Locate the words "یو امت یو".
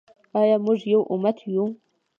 0.93-1.65